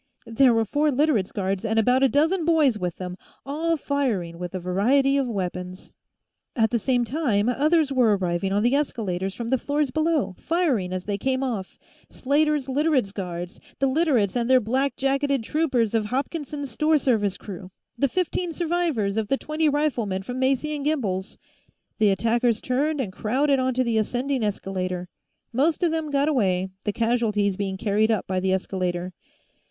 There 0.25 0.51
were 0.51 0.65
four 0.65 0.89
Literates' 0.89 1.31
guards 1.31 1.63
and 1.63 1.77
about 1.77 2.01
a 2.01 2.09
dozen 2.09 2.43
boys 2.43 2.79
with 2.79 2.95
them, 2.95 3.17
all 3.45 3.77
firing 3.77 4.39
with 4.39 4.55
a 4.55 4.59
variety 4.59 5.15
of 5.15 5.27
weapons. 5.27 5.91
At 6.55 6.71
the 6.71 6.79
same 6.79 7.05
time, 7.05 7.47
others 7.47 7.91
were 7.91 8.17
arriving 8.17 8.51
on 8.51 8.63
the 8.63 8.73
escalators 8.73 9.35
from 9.35 9.49
the 9.49 9.59
floors 9.59 9.91
below, 9.91 10.33
firing 10.39 10.91
as 10.91 11.05
they 11.05 11.19
came 11.19 11.43
off 11.43 11.77
Slater's 12.09 12.67
Literates' 12.67 13.11
guards, 13.11 13.59
the 13.77 13.85
Literates 13.85 14.35
and 14.35 14.49
their 14.49 14.59
black 14.59 14.95
jacketed 14.95 15.43
troopers 15.43 15.93
of 15.93 16.05
Hopkinson's 16.05 16.71
store 16.71 16.97
service 16.97 17.37
crew, 17.37 17.69
the 17.95 18.09
fifteen 18.09 18.53
survivors 18.53 19.17
of 19.17 19.27
the 19.27 19.37
twenty 19.37 19.69
riflemen 19.69 20.23
from 20.23 20.39
Macy 20.39 20.79
& 20.79 20.83
Gimbel's. 20.83 21.37
The 21.99 22.09
attackers 22.09 22.59
turned 22.59 22.99
and 22.99 23.13
crowded 23.13 23.59
onto 23.59 23.83
the 23.83 23.99
ascending 23.99 24.43
escalator. 24.43 25.09
Most 25.53 25.83
of 25.83 25.91
them 25.91 26.09
got 26.09 26.27
away, 26.27 26.69
the 26.85 26.91
casualties 26.91 27.55
being 27.55 27.77
carried 27.77 28.09
up 28.09 28.25
by 28.25 28.39
the 28.39 28.51
escalator. 28.51 29.13